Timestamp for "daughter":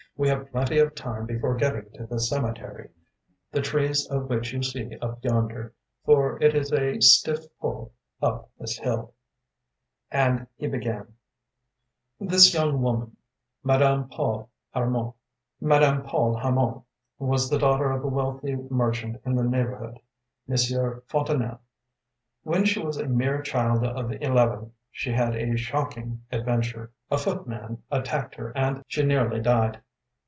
17.57-17.89